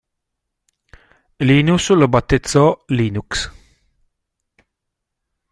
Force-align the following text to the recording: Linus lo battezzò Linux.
Linus 1.39 1.91
lo 1.91 2.07
battezzò 2.07 2.85
Linux. 2.87 3.51